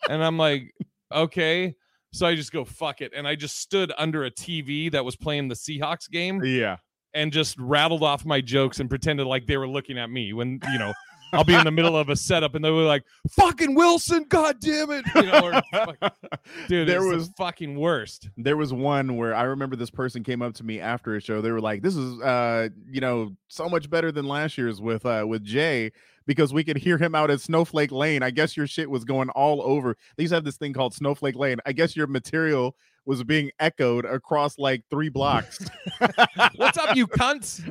and 0.09 0.23
I'm 0.23 0.37
like, 0.39 0.75
"Okay." 1.13 1.75
So 2.13 2.27
I 2.27 2.35
just 2.35 2.53
go 2.53 2.65
fuck 2.65 3.01
it 3.03 3.13
and 3.15 3.27
I 3.29 3.35
just 3.35 3.59
stood 3.59 3.93
under 3.99 4.25
a 4.25 4.31
TV 4.31 4.91
that 4.93 5.05
was 5.05 5.17
playing 5.17 5.49
the 5.49 5.55
Seahawks 5.55 6.11
game 6.11 6.43
Yeah. 6.45 6.77
and 7.15 7.31
just 7.33 7.59
rattled 7.59 8.03
off 8.03 8.25
my 8.25 8.41
jokes 8.41 8.81
and 8.81 8.89
pretended 8.89 9.27
like 9.27 9.47
they 9.47 9.57
were 9.59 9.69
looking 9.69 9.99
at 9.99 10.09
me 10.11 10.33
when 10.33 10.61
you 10.73 10.79
know 10.79 10.95
I'll 11.33 11.45
be 11.45 11.55
in 11.55 11.65
the 11.65 11.73
middle 11.73 11.97
of 11.97 12.09
a 12.09 12.15
setup 12.17 12.55
and 12.55 12.65
they 12.65 12.71
were 12.71 12.85
like, 12.85 13.03
"Fucking 13.33 13.75
Wilson, 13.75 14.25
god 14.29 14.61
damn 14.61 14.91
it!" 14.93 15.05
You 15.17 15.23
know, 15.23 15.61
or, 15.73 16.11
dude, 16.69 16.89
there 16.89 17.05
was 17.05 17.17
was 17.17 17.31
fucking 17.37 17.79
worst. 17.79 18.29
there 18.37 18.57
was 18.57 18.73
one 18.73 19.17
where 19.17 19.35
I 19.35 19.43
remember 19.43 19.77
this 19.77 19.91
person 19.91 20.23
came 20.23 20.43
up 20.43 20.55
to 20.55 20.65
me 20.65 20.81
after 20.81 21.17
a 21.17 21.21
show. 21.21 21.41
They 21.41 21.51
were 21.51 21.61
like, 21.61 21.83
"This 21.83 21.97
is, 21.97 22.21
uh, 22.21 22.69
you 22.91 23.01
know, 23.01 23.37
so 23.49 23.69
much 23.69 23.91
better 23.91 24.13
than 24.13 24.27
last 24.27 24.59
year's 24.59 24.81
with 24.81 25.07
uh 25.07 25.25
with 25.27 25.45
Jay 25.45 25.93
because 26.27 26.53
we 26.53 26.65
could 26.65 26.77
hear 26.77 26.99
him 26.99 27.15
out 27.15 27.31
at 27.31 27.41
Snowflake 27.41 27.93
Lane. 27.93 28.23
I 28.23 28.31
guess 28.31 28.57
your 28.57 28.67
shit 28.67 28.91
was 28.91 29.05
going 29.05 29.31
all 29.31 29.63
over. 29.63 29.97
They 30.17 30.25
used 30.25 30.33
to 30.33 30.37
have 30.37 30.45
this 30.45 30.57
thing 30.57 30.73
called 30.73 30.95
Snowflake 30.95 31.37
Lane. 31.37 31.59
I 31.65 31.73
guess 31.73 31.97
your 31.97 32.07
material 32.07 32.77
was 33.07 33.23
being 33.25 33.51
echoed 33.61 34.05
across 34.05 34.59
like 34.59 34.83
three 34.91 35.09
blocks. 35.09 35.65
What's 36.57 36.77
up, 36.77 36.97
you 36.97 37.07
cunts? 37.07 37.63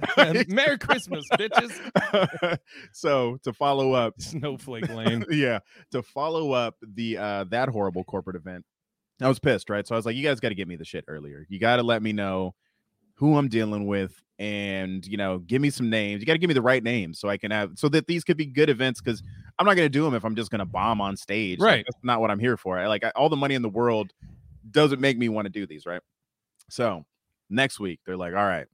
Merry 0.49 0.77
Christmas, 0.77 1.25
bitches. 1.33 2.57
so 2.93 3.37
to 3.43 3.53
follow 3.53 3.93
up, 3.93 4.13
Snowflake 4.19 4.89
Lane. 4.89 5.25
yeah, 5.29 5.59
to 5.91 6.01
follow 6.01 6.51
up 6.53 6.75
the 6.81 7.17
uh 7.17 7.43
that 7.51 7.69
horrible 7.69 8.03
corporate 8.03 8.35
event. 8.37 8.65
I 9.21 9.27
was 9.27 9.39
pissed, 9.39 9.69
right? 9.69 9.85
So 9.87 9.95
I 9.95 9.97
was 9.97 10.05
like, 10.05 10.15
you 10.15 10.23
guys 10.23 10.39
got 10.41 10.49
to 10.49 10.55
get 10.55 10.67
me 10.67 10.75
the 10.75 10.83
shit 10.85 11.05
earlier. 11.07 11.45
You 11.49 11.59
got 11.59 11.77
to 11.77 11.83
let 11.83 12.01
me 12.01 12.11
know 12.11 12.53
who 13.13 13.37
I'm 13.37 13.47
dealing 13.47 13.87
with 13.87 14.13
and, 14.39 15.05
you 15.05 15.15
know, 15.15 15.37
give 15.37 15.61
me 15.61 15.69
some 15.69 15.89
names. 15.89 16.19
You 16.21 16.25
got 16.25 16.33
to 16.33 16.37
give 16.39 16.49
me 16.49 16.53
the 16.53 16.61
right 16.61 16.83
names 16.83 17.19
so 17.19 17.29
I 17.29 17.37
can 17.37 17.49
have 17.51 17.71
so 17.75 17.87
that 17.89 18.07
these 18.07 18.25
could 18.25 18.35
be 18.35 18.45
good 18.45 18.69
events 18.69 18.99
cuz 18.99 19.23
I'm 19.57 19.65
not 19.65 19.75
going 19.77 19.85
to 19.85 19.89
do 19.89 20.03
them 20.03 20.13
if 20.15 20.25
I'm 20.25 20.35
just 20.35 20.51
going 20.51 20.59
to 20.59 20.65
bomb 20.65 20.99
on 20.99 21.15
stage. 21.15 21.59
Like, 21.59 21.65
Right. 21.67 21.85
that's 21.87 22.03
not 22.03 22.19
what 22.19 22.29
I'm 22.29 22.39
here 22.39 22.57
for. 22.57 22.77
I, 22.77 22.87
like 22.87 23.05
I, 23.05 23.11
all 23.15 23.29
the 23.29 23.37
money 23.37 23.55
in 23.55 23.61
the 23.61 23.69
world 23.69 24.11
doesn't 24.71 25.01
make 25.01 25.17
me 25.17 25.29
want 25.29 25.45
to 25.45 25.51
do 25.51 25.65
these, 25.65 25.85
right? 25.85 26.01
So, 26.69 27.05
next 27.49 27.79
week 27.79 27.99
they're 28.05 28.17
like, 28.17 28.33
"All 28.33 28.47
right, 28.47 28.67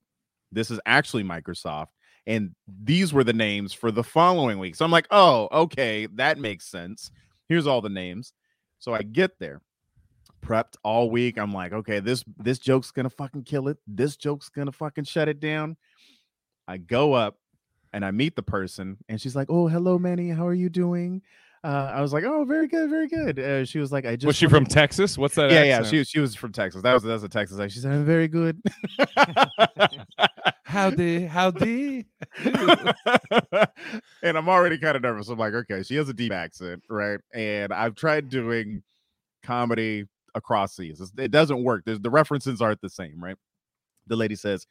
this 0.52 0.72
is 0.72 0.80
actually 0.86 1.24
Microsoft." 1.24 1.88
And 2.28 2.54
these 2.84 3.14
were 3.14 3.24
the 3.24 3.34
names 3.34 3.74
for 3.74 3.92
the 3.92 4.04
following 4.04 4.60
week. 4.60 4.76
So 4.76 4.86
I'm 4.86 4.92
like, 4.92 5.08
oh, 5.10 5.50
okay, 5.52 6.08
that 6.14 6.38
makes 6.38 6.66
sense. 6.68 7.12
Here's 7.50 7.66
all 7.66 7.82
the 7.82 7.90
names. 7.90 8.34
So 8.80 8.94
I 8.94 9.02
get 9.02 9.40
there, 9.40 9.62
prepped 10.42 10.76
all 10.84 11.10
week. 11.10 11.38
I'm 11.38 11.54
like, 11.54 11.74
okay, 11.74 12.00
this 12.00 12.24
this 12.38 12.60
joke's 12.60 12.92
gonna 12.92 13.10
fucking 13.10 13.44
kill 13.44 13.68
it. 13.68 13.78
This 13.88 14.16
joke's 14.16 14.50
gonna 14.50 14.72
fucking 14.72 15.06
shut 15.06 15.30
it 15.30 15.40
down. 15.40 15.78
I 16.68 16.78
go 16.78 17.14
up 17.14 17.38
and 17.94 18.06
I 18.06 18.12
meet 18.12 18.36
the 18.36 18.44
person, 18.44 18.98
and 19.10 19.20
she's 19.20 19.36
like, 19.36 19.50
"Oh, 19.50 19.68
hello, 19.68 20.00
Manny. 20.00 20.30
How 20.30 20.48
are 20.48 20.54
you 20.54 20.70
doing?" 20.70 21.22
Uh, 21.64 21.92
I 21.94 22.02
was 22.02 22.12
like, 22.12 22.24
"Oh, 22.24 22.44
very 22.44 22.68
good, 22.68 22.90
very 22.90 23.08
good." 23.08 23.38
Uh, 23.38 23.66
she 23.66 23.78
was 23.78 23.92
like, 23.92 24.06
"I 24.06 24.16
just 24.16 24.26
Was 24.26 24.36
she 24.36 24.48
wanted- 24.48 24.56
from 24.56 24.66
Texas? 24.66 25.16
What's 25.18 25.36
that? 25.36 25.52
yeah, 25.52 25.64
yeah. 25.64 25.84
She 25.84 26.00
was 26.00 26.10
she 26.10 26.20
was 26.20 26.34
from 26.36 26.52
Texas. 26.52 26.82
That 26.82 26.94
was 26.94 27.04
that's 27.04 27.22
a 27.24 27.30
Texas. 27.30 27.58
accent. 27.60 27.72
she 27.74 27.80
said, 27.80 27.92
"I'm 27.94 28.06
very 28.06 28.28
good." 28.28 28.60
Howdy, 30.64 31.26
howdy. 31.26 32.06
and 34.24 34.38
I'm 34.38 34.48
already 34.48 34.78
kind 34.78 34.96
of 34.96 35.02
nervous. 35.02 35.28
I'm 35.28 35.38
like, 35.38 35.54
okay, 35.54 35.84
she 35.84 35.96
has 35.96 36.08
a 36.08 36.14
deep 36.14 36.32
accent, 36.32 36.82
right? 36.90 37.20
And 37.34 37.74
I've 37.74 37.96
tried 37.96 38.30
doing 38.30 38.82
comedy 39.44 40.06
across 40.34 40.78
these. 40.78 41.02
It's- 41.02 41.12
It 41.26 41.32
doesn't 41.32 41.62
work. 41.64 41.84
There's, 41.86 42.00
the 42.00 42.10
references 42.10 42.62
aren't 42.62 42.80
the 42.82 42.90
same, 42.90 43.22
right? 43.22 43.36
The 44.08 44.16
lady 44.16 44.36
says, 44.36 44.66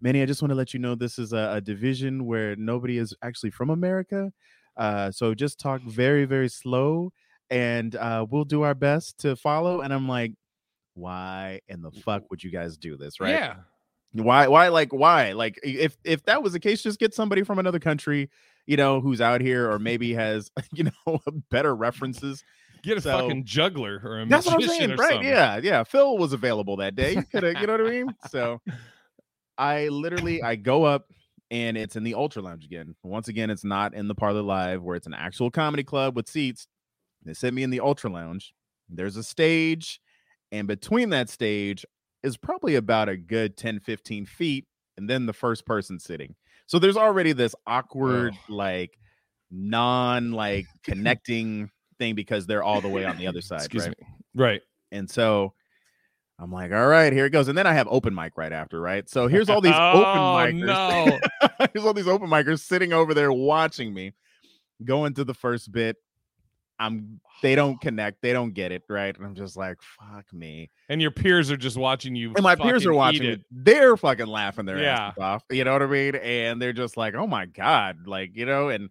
Manny, 0.00 0.22
I 0.22 0.26
just 0.26 0.42
want 0.42 0.50
to 0.50 0.56
let 0.56 0.74
you 0.74 0.80
know 0.80 0.96
this 0.96 1.20
is 1.20 1.32
a, 1.32 1.52
a 1.54 1.60
division 1.60 2.26
where 2.26 2.56
nobody 2.56 2.98
is 2.98 3.14
actually 3.22 3.50
from 3.50 3.70
America. 3.70 4.32
Uh, 4.76 5.10
so 5.10 5.34
just 5.34 5.58
talk 5.58 5.82
very, 5.82 6.24
very 6.24 6.48
slow 6.48 7.12
and 7.50 7.94
uh, 7.96 8.24
we'll 8.28 8.44
do 8.44 8.62
our 8.62 8.74
best 8.74 9.18
to 9.18 9.36
follow. 9.36 9.80
And 9.82 9.92
I'm 9.92 10.08
like, 10.08 10.32
why 10.94 11.60
in 11.68 11.82
the 11.82 11.90
fuck 11.90 12.22
would 12.30 12.42
you 12.42 12.50
guys 12.50 12.76
do 12.76 12.96
this, 12.96 13.20
right? 13.20 13.30
Yeah. 13.30 13.56
Why? 14.12 14.46
Why? 14.48 14.68
Like, 14.68 14.92
why? 14.92 15.32
Like, 15.32 15.58
if 15.64 15.96
if 16.04 16.22
that 16.24 16.42
was 16.42 16.52
the 16.52 16.60
case, 16.60 16.82
just 16.82 17.00
get 17.00 17.12
somebody 17.14 17.42
from 17.42 17.58
another 17.58 17.80
country. 17.80 18.30
you 18.66 18.76
know, 18.78 18.98
who's 19.00 19.20
out 19.20 19.40
here 19.42 19.70
or 19.70 19.78
maybe 19.78 20.14
has, 20.14 20.50
you 20.72 20.84
know, 20.84 21.18
better 21.50 21.74
references. 21.74 22.42
Get 22.82 22.96
a 22.96 23.00
So- 23.00 23.10
fucking 23.18 23.44
juggler 23.44 24.00
or 24.04 24.20
a 24.20 24.26
That's 24.26 24.46
what 24.46 24.54
I'm 24.54 24.68
saying, 24.68 24.92
or 24.92 24.96
right? 24.96 25.10
something. 25.10 25.28
Yeah, 25.28 25.60
yeah. 25.62 25.82
Phil 25.84 26.16
was 26.16 26.32
available 26.32 26.76
that 26.76 26.94
day. 26.94 27.16
Could 27.32 27.42
have, 27.42 27.60
you 27.60 27.66
know 27.66 27.72
what 27.76 27.86
I 27.86 27.90
mean? 27.90 28.14
So 28.30 28.60
I 29.58 29.88
literally 29.88 30.42
I 30.42 30.56
go 30.56 30.84
up 30.84 31.06
and 31.54 31.76
it's 31.76 31.94
in 31.94 32.02
the 32.02 32.14
Ultra 32.14 32.42
Lounge 32.42 32.64
again. 32.64 32.96
Once 33.04 33.28
again, 33.28 33.48
it's 33.48 33.62
not 33.62 33.94
in 33.94 34.08
the 34.08 34.14
Parlor 34.14 34.42
Live 34.42 34.82
where 34.82 34.96
it's 34.96 35.06
an 35.06 35.14
actual 35.14 35.52
comedy 35.52 35.84
club 35.84 36.16
with 36.16 36.28
seats. 36.28 36.66
They 37.24 37.32
sent 37.32 37.54
me 37.54 37.62
in 37.62 37.70
the 37.70 37.78
Ultra 37.78 38.10
Lounge. 38.10 38.52
There's 38.88 39.16
a 39.16 39.22
stage, 39.22 40.00
and 40.50 40.66
between 40.66 41.10
that 41.10 41.30
stage 41.30 41.86
is 42.24 42.36
probably 42.36 42.74
about 42.74 43.08
a 43.08 43.16
good 43.16 43.56
10, 43.56 43.78
15 43.80 44.26
feet, 44.26 44.66
and 44.96 45.08
then 45.08 45.26
the 45.26 45.32
first 45.32 45.64
person 45.64 46.00
sitting. 46.00 46.34
So 46.66 46.80
there's 46.80 46.96
already 46.96 47.32
this 47.32 47.54
awkward, 47.68 48.34
oh. 48.34 48.52
like 48.52 48.98
non 49.48 50.32
like 50.32 50.66
connecting 50.82 51.70
thing 52.00 52.16
because 52.16 52.46
they're 52.46 52.64
all 52.64 52.80
the 52.80 52.88
way 52.88 53.04
on 53.04 53.16
the 53.16 53.28
other 53.28 53.40
side, 53.42 53.60
Excuse 53.60 53.86
right? 53.86 53.96
me. 54.00 54.06
Right. 54.34 54.62
And 54.90 55.08
so 55.08 55.54
I'm 56.38 56.50
like, 56.52 56.72
all 56.72 56.86
right, 56.88 57.12
here 57.12 57.26
it 57.26 57.30
goes. 57.30 57.46
And 57.48 57.56
then 57.56 57.66
I 57.66 57.74
have 57.74 57.86
open 57.88 58.14
mic 58.14 58.32
right 58.36 58.52
after, 58.52 58.80
right? 58.80 59.08
So 59.08 59.28
here's 59.28 59.48
all 59.48 59.60
these 59.62 59.72
open 59.74 60.02
Oh, 60.20 60.36
micers. 60.36 60.64
no. 61.50 61.58
here's 61.72 61.84
all 61.86 61.94
these 61.94 62.08
open 62.08 62.28
micers 62.28 62.60
sitting 62.60 62.92
over 62.92 63.14
there 63.14 63.32
watching 63.32 63.94
me 63.94 64.12
go 64.84 65.04
into 65.04 65.24
the 65.24 65.34
first 65.34 65.70
bit. 65.70 65.96
I'm 66.78 67.20
they 67.40 67.54
don't 67.54 67.80
connect, 67.80 68.20
they 68.20 68.32
don't 68.32 68.52
get 68.52 68.72
it, 68.72 68.82
right? 68.88 69.16
And 69.16 69.24
I'm 69.24 69.36
just 69.36 69.56
like, 69.56 69.78
fuck 69.80 70.24
me. 70.32 70.70
And 70.88 71.00
your 71.00 71.12
peers 71.12 71.52
are 71.52 71.56
just 71.56 71.76
watching 71.76 72.16
you. 72.16 72.32
And 72.34 72.42
my 72.42 72.56
peers 72.56 72.84
are 72.84 72.92
watching 72.92 73.24
it. 73.26 73.32
it. 73.40 73.40
They're 73.52 73.96
fucking 73.96 74.26
laughing 74.26 74.64
their 74.66 74.78
Yeah. 74.78 75.06
asses 75.08 75.18
off. 75.22 75.44
You 75.50 75.62
know 75.62 75.72
what 75.74 75.82
I 75.82 75.86
mean? 75.86 76.16
And 76.16 76.60
they're 76.60 76.72
just 76.72 76.96
like, 76.96 77.14
oh 77.14 77.28
my 77.28 77.46
God. 77.46 78.08
Like, 78.08 78.34
you 78.36 78.44
know, 78.44 78.70
and 78.70 78.90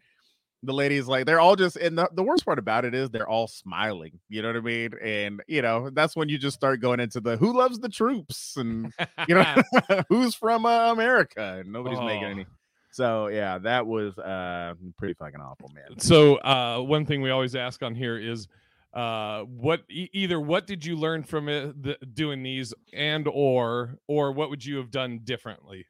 the 0.63 0.73
ladies 0.73 1.07
like 1.07 1.25
they're 1.25 1.39
all 1.39 1.55
just 1.55 1.75
and 1.75 1.97
the, 1.97 2.09
the 2.13 2.23
worst 2.23 2.45
part 2.45 2.57
about 2.57 2.85
it 2.85 2.95
is 2.95 3.09
they're 3.09 3.27
all 3.29 3.47
smiling 3.47 4.19
you 4.29 4.41
know 4.41 4.47
what 4.47 4.57
i 4.57 4.61
mean 4.61 4.91
and 5.03 5.41
you 5.47 5.61
know 5.61 5.89
that's 5.91 6.15
when 6.15 6.29
you 6.29 6.37
just 6.37 6.55
start 6.55 6.79
going 6.79 6.99
into 6.99 7.19
the 7.19 7.35
who 7.37 7.51
loves 7.55 7.79
the 7.79 7.89
troops 7.89 8.55
and 8.57 8.93
you 9.27 9.35
know 9.35 9.55
who's 10.09 10.33
from 10.33 10.65
uh, 10.65 10.91
america 10.91 11.57
and 11.59 11.71
nobody's 11.71 11.99
making 11.99 12.23
Oh. 12.23 12.27
any 12.31 12.45
so 12.91 13.27
yeah 13.27 13.57
that 13.57 13.85
was 13.85 14.17
uh 14.19 14.73
pretty 14.97 15.13
fucking 15.15 15.41
awful 15.41 15.69
man 15.73 15.99
So 15.99 16.35
uh, 16.37 16.79
one 16.79 17.05
thing 17.05 17.21
we 17.21 17.29
always 17.29 17.55
ask 17.55 17.81
on 17.83 17.93
here 17.95 18.17
is, 18.17 18.47
uh, 18.93 19.41
what 19.43 19.81
e- 19.89 20.09
either 20.13 20.39
what 20.39 20.67
did 20.67 20.85
you 20.85 20.95
learn 20.95 21.23
from 21.23 21.49
it, 21.49 21.81
the, 21.81 21.97
doing 22.13 22.43
these, 22.43 22.71
and 22.93 23.27
or 23.27 23.95
or 24.07 24.31
what 24.31 24.51
would 24.51 24.63
you 24.63 24.77
have 24.77 24.91
done 24.91 25.21
differently? 25.23 25.87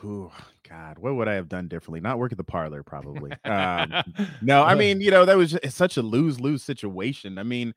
Whew, 0.00 0.30
god 0.68 0.98
what 0.98 1.14
would 1.14 1.28
i 1.28 1.34
have 1.34 1.48
done 1.48 1.68
differently 1.68 2.00
not 2.00 2.18
work 2.18 2.32
at 2.32 2.38
the 2.38 2.44
parlor 2.44 2.82
probably 2.82 3.32
um 3.44 3.94
No, 4.42 4.62
I 4.62 4.74
mean, 4.74 5.00
you 5.00 5.10
know, 5.10 5.24
that 5.24 5.36
was 5.36 5.56
such 5.68 5.96
a 5.96 6.02
lose 6.02 6.40
lose 6.40 6.62
situation. 6.62 7.38
I 7.38 7.42
mean, 7.42 7.74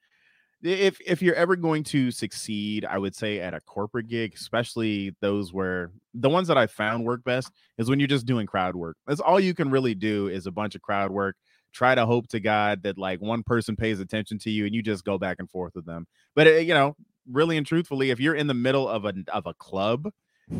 if 0.61 0.99
if 1.05 1.21
you're 1.21 1.35
ever 1.35 1.55
going 1.55 1.83
to 1.85 2.11
succeed, 2.11 2.85
I 2.85 2.97
would 2.97 3.15
say 3.15 3.39
at 3.39 3.53
a 3.53 3.61
corporate 3.61 4.07
gig, 4.07 4.33
especially 4.35 5.15
those 5.21 5.53
where 5.53 5.91
the 6.13 6.29
ones 6.29 6.47
that 6.49 6.57
I 6.57 6.67
found 6.67 7.05
work 7.05 7.23
best 7.23 7.51
is 7.77 7.89
when 7.89 7.99
you're 7.99 8.07
just 8.07 8.25
doing 8.25 8.45
crowd 8.45 8.75
work. 8.75 8.97
That's 9.07 9.21
all 9.21 9.39
you 9.39 9.53
can 9.53 9.71
really 9.71 9.95
do 9.95 10.27
is 10.27 10.47
a 10.47 10.51
bunch 10.51 10.75
of 10.75 10.81
crowd 10.81 11.11
work. 11.11 11.37
Try 11.71 11.95
to 11.95 12.05
hope 12.05 12.27
to 12.29 12.39
God 12.39 12.83
that 12.83 12.97
like 12.97 13.21
one 13.21 13.43
person 13.43 13.75
pays 13.75 13.99
attention 13.99 14.39
to 14.39 14.49
you 14.49 14.65
and 14.65 14.75
you 14.75 14.81
just 14.83 15.05
go 15.05 15.17
back 15.17 15.37
and 15.39 15.49
forth 15.49 15.75
with 15.75 15.85
them. 15.85 16.07
But 16.35 16.47
uh, 16.47 16.51
you 16.51 16.73
know, 16.73 16.95
really 17.31 17.57
and 17.57 17.65
truthfully, 17.65 18.09
if 18.11 18.19
you're 18.19 18.35
in 18.35 18.47
the 18.47 18.53
middle 18.53 18.87
of 18.87 19.05
a 19.05 19.13
of 19.31 19.45
a 19.45 19.53
club 19.53 20.09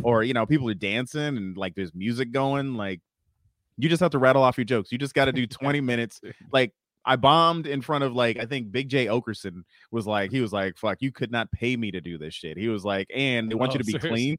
or 0.04 0.24
you 0.24 0.34
know 0.34 0.46
people 0.46 0.70
are 0.70 0.74
dancing 0.76 1.38
and 1.38 1.58
like 1.58 1.76
there's 1.76 1.94
music 1.94 2.32
going, 2.32 2.76
like 2.76 3.02
you 3.78 3.90
just 3.90 4.02
have 4.02 4.12
to 4.12 4.20
rattle 4.20 4.44
off 4.44 4.58
your 4.58 4.66
jokes. 4.66 4.92
You 4.92 4.98
just 4.98 5.14
got 5.14 5.26
to 5.26 5.32
do 5.32 5.48
20 5.48 5.82
minutes. 5.82 6.22
Like 6.52 6.74
I 7.06 7.16
bombed 7.16 7.66
in 7.66 7.82
front 7.82 8.04
of 8.04 8.14
like 8.14 8.38
I 8.40 8.46
think 8.46 8.72
Big 8.72 8.90
Jay 8.90 9.08
Oakerson 9.08 9.64
was 9.92 10.06
like 10.06 10.32
he 10.32 10.42
was 10.42 10.52
like 10.52 10.78
fuck 10.78 10.98
you 11.02 11.12
could 11.12 11.32
not 11.32 11.52
pay 11.52 11.76
me 11.78 11.92
to 11.92 12.02
do 12.02 12.18
this 12.18 12.34
shit. 12.34 12.58
He 12.58 12.68
was 12.68 12.84
like 12.84 13.10
and 13.14 13.50
they 13.50 13.56
want 13.56 13.72
Oh, 13.72 13.74
you 13.74 13.80
to 13.80 13.86
be 13.86 13.92
seriously? 13.94 14.10
clean. 14.10 14.38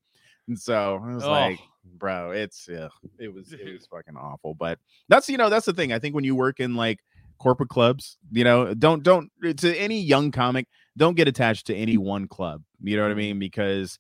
And 0.49 0.59
so 0.59 1.01
I 1.03 1.15
was 1.15 1.25
Oh. 1.25 1.31
like 1.31 1.59
bro, 1.99 2.31
it's 2.33 2.69
yeah, 2.71 2.89
it 3.19 3.33
was 3.33 3.53
it 3.53 3.65
was 3.73 3.87
fucking 3.87 4.17
awful. 4.17 4.55
But 4.55 4.79
that's 5.09 5.29
you 5.29 5.37
know 5.37 5.49
that's 5.49 5.67
the 5.67 5.73
thing. 5.73 5.93
I 5.93 5.99
think 5.99 6.15
when 6.15 6.25
you 6.25 6.37
work 6.37 6.61
in 6.61 6.77
like 6.77 7.01
corporate 7.39 7.71
clubs, 7.71 8.19
you 8.31 8.45
know, 8.45 8.75
don't 8.75 9.03
don't 9.03 9.31
uh, 9.45 9.53
to 9.55 9.77
any 9.77 10.01
young 10.01 10.31
comic, 10.31 10.69
don't 10.97 11.17
get 11.17 11.29
attached 11.29 11.67
to 11.69 11.75
any 11.75 11.97
one 11.97 12.29
club. 12.29 12.63
You 12.83 12.97
know 12.97 13.03
what 13.03 13.09
I 13.09 13.13
mm-hmm. 13.13 13.19
mean? 13.19 13.39
Because 13.39 13.99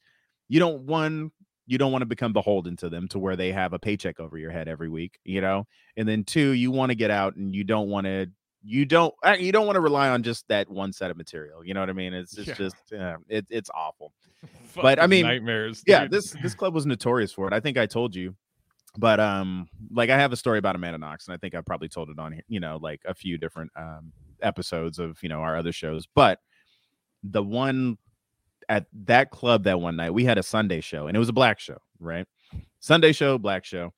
you 0.49 0.61
don't 0.61 0.83
one 0.83 1.30
you 1.71 1.79
don't 1.79 1.93
want 1.93 2.03
to 2.03 2.07
become 2.07 2.33
beholden 2.33 2.77
to 2.77 2.89
them 2.89 3.07
to 3.07 3.19
where 3.19 3.37
they 3.37 3.53
have 3.53 3.73
a 3.73 3.79
paycheck 3.79 4.19
over 4.19 4.37
your 4.37 4.50
head 4.50 4.67
every 4.67 4.89
week, 4.89 5.21
you 5.25 5.41
know? 5.41 5.67
And 5.97 6.09
then 6.09 6.25
two, 6.25 6.50
you 6.50 6.73
want 6.73 6.91
to 6.91 6.97
get 6.97 7.12
out 7.12 7.37
and 7.37 7.55
you 7.55 7.62
don't 7.62 7.89
want 7.89 8.07
to 8.07 8.27
you 8.62 8.85
don't 8.85 9.15
uh, 9.25 9.37
you 9.39 9.53
don't 9.53 9.67
want 9.67 9.77
to 9.77 9.81
rely 9.81 10.09
on 10.09 10.25
just 10.25 10.49
that 10.49 10.69
one 10.69 10.93
set 10.93 11.11
of 11.12 11.17
material. 11.17 11.65
You 11.65 11.73
know 11.75 11.81
what 11.81 11.89
I 11.89 11.93
mean? 11.93 12.12
It's 12.12 12.37
it's 12.37 12.49
Yeah. 12.49 12.55
just 12.55 12.93
uh, 12.93 13.17
it, 13.29 13.47
it's 13.49 13.71
awful. 13.73 14.12
But, 14.75 14.99
I 15.00 15.07
mean, 15.07 15.27
nightmares. 15.27 15.83
Yeah, 15.87 16.03
dude. 16.03 16.11
this 16.12 16.35
this 16.43 16.55
club 16.55 16.75
was 16.75 16.87
notorious 16.87 17.33
for 17.33 17.47
it. 17.47 17.53
I 17.53 17.61
think 17.61 17.79
I 17.79 17.87
told 17.87 18.15
you. 18.17 18.35
But 18.99 19.21
um 19.21 19.69
like 19.93 20.11
I 20.11 20.19
have 20.19 20.33
a 20.33 20.37
story 20.37 20.59
about 20.59 20.75
Amanda 20.75 20.99
Knox 20.99 21.29
and 21.29 21.35
I 21.35 21.39
think 21.39 21.55
I 21.55 21.61
probably 21.61 21.89
told 21.89 22.11
it 22.11 22.19
on 22.19 22.33
here, 22.33 22.43
you 22.49 22.59
know, 22.59 22.79
like 22.83 23.00
a 23.05 23.15
few 23.15 23.39
different 23.39 23.71
um 23.77 24.12
episodes 24.43 24.99
of, 24.99 25.23
you 25.23 25.29
know, 25.29 25.41
our 25.41 25.57
other 25.57 25.71
shows. 25.73 26.09
But 26.15 26.41
the 27.23 27.43
one 27.43 27.97
at 28.71 28.87
that 29.05 29.31
club 29.31 29.65
that 29.65 29.81
one 29.81 29.97
night, 29.97 30.15
we 30.15 30.25
had 30.25 30.39
a 30.39 30.43
Sunday 30.43 30.81
show 30.81 31.09
and 31.09 31.17
it 31.17 31.19
was 31.19 31.29
a 31.29 31.33
black 31.35 31.59
show, 31.59 31.77
right? 31.99 32.27
Sunday 32.79 33.12
show, 33.12 33.37
black 33.37 33.65
show. 33.65 33.93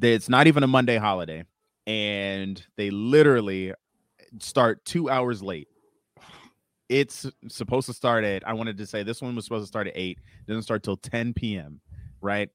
It's 0.00 0.28
not 0.28 0.48
even 0.48 0.64
a 0.64 0.66
Monday 0.66 0.96
holiday. 0.98 1.44
And 1.86 2.62
they 2.76 2.90
literally 2.90 3.72
start 4.40 4.84
two 4.84 5.08
hours 5.08 5.42
late. 5.42 5.68
It's 6.88 7.24
supposed 7.48 7.86
to 7.86 7.94
start 7.94 8.24
at, 8.24 8.46
I 8.46 8.52
wanted 8.52 8.76
to 8.78 8.86
say 8.86 9.02
this 9.02 9.22
one 9.22 9.34
was 9.36 9.44
supposed 9.44 9.62
to 9.62 9.68
start 9.68 9.86
at 9.86 9.94
8, 9.96 10.18
doesn't 10.46 10.62
start 10.62 10.82
till 10.82 10.96
10 10.96 11.32
p.m. 11.32 11.80
Right? 12.20 12.50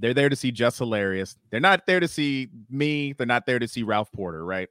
They're 0.00 0.14
there 0.14 0.28
to 0.28 0.36
see 0.36 0.52
Just 0.52 0.78
Hilarious. 0.78 1.36
They're 1.50 1.60
not 1.60 1.86
there 1.86 2.00
to 2.00 2.08
see 2.08 2.48
me. 2.68 3.14
They're 3.14 3.26
not 3.26 3.46
there 3.46 3.58
to 3.58 3.66
see 3.68 3.82
Ralph 3.82 4.12
Porter, 4.12 4.44
right? 4.44 4.68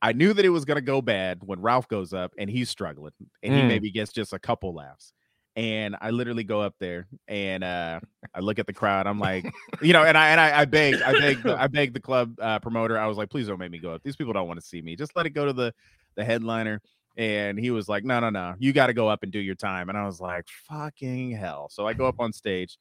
I 0.00 0.12
knew 0.12 0.32
that 0.32 0.44
it 0.44 0.50
was 0.50 0.64
going 0.64 0.76
to 0.76 0.80
go 0.82 1.02
bad 1.02 1.40
when 1.44 1.60
Ralph 1.60 1.88
goes 1.88 2.12
up 2.12 2.32
and 2.38 2.48
he's 2.48 2.70
struggling 2.70 3.12
and 3.42 3.54
he 3.54 3.62
Mm. 3.62 3.68
maybe 3.68 3.90
gets 3.90 4.12
just 4.12 4.32
a 4.32 4.38
couple 4.38 4.72
laughs. 4.74 5.12
And 5.58 5.96
I 6.00 6.10
literally 6.10 6.44
go 6.44 6.60
up 6.60 6.76
there 6.78 7.08
and 7.26 7.64
uh, 7.64 7.98
I 8.34 8.38
look 8.38 8.60
at 8.60 8.68
the 8.68 8.72
crowd. 8.72 9.08
I'm 9.08 9.18
like, 9.18 9.44
you 9.82 9.92
know, 9.92 10.04
and 10.04 10.16
I 10.16 10.28
and 10.28 10.40
I, 10.40 10.60
I 10.60 10.64
begged, 10.66 11.02
I 11.02 11.12
begged, 11.18 11.42
the, 11.42 11.60
I 11.60 11.66
begged 11.78 11.94
the 11.94 12.00
club 12.00 12.38
uh, 12.40 12.60
promoter. 12.60 12.96
I 12.96 13.06
was 13.06 13.18
like, 13.18 13.28
please 13.28 13.48
don't 13.48 13.58
make 13.58 13.72
me 13.72 13.78
go 13.78 13.92
up. 13.92 14.04
These 14.04 14.14
people 14.14 14.32
don't 14.32 14.46
want 14.46 14.60
to 14.60 14.64
see 14.66 14.80
me. 14.80 14.94
Just 14.94 15.16
let 15.16 15.26
it 15.26 15.30
go 15.30 15.46
to 15.46 15.52
the 15.52 15.74
the 16.14 16.24
headliner. 16.24 16.80
And 17.16 17.58
he 17.58 17.72
was 17.72 17.88
like, 17.88 18.04
no, 18.04 18.20
no, 18.20 18.30
no, 18.30 18.54
you 18.60 18.72
got 18.72 18.86
to 18.86 18.94
go 18.94 19.08
up 19.08 19.24
and 19.24 19.32
do 19.32 19.40
your 19.40 19.56
time. 19.56 19.88
And 19.88 19.98
I 19.98 20.06
was 20.06 20.20
like, 20.20 20.46
fucking 20.68 21.32
hell. 21.32 21.68
So 21.72 21.88
I 21.88 21.92
go 21.92 22.06
up 22.06 22.20
on 22.20 22.32
stage 22.32 22.78